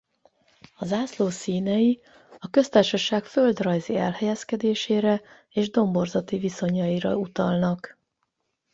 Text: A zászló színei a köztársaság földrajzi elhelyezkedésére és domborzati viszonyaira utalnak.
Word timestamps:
A 0.75 0.85
zászló 0.85 1.29
színei 1.29 2.01
a 2.39 2.49
köztársaság 2.49 3.25
földrajzi 3.25 3.95
elhelyezkedésére 3.95 5.21
és 5.49 5.69
domborzati 5.69 6.37
viszonyaira 6.37 7.15
utalnak. 7.15 7.97